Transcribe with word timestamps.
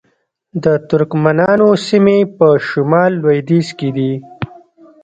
د 0.63 0.65
ترکمنانو 0.89 1.69
سیمې 1.87 2.19
په 2.37 2.47
شمال 2.67 3.11
لویدیځ 3.21 3.67
کې 3.79 3.89
دي 3.97 4.13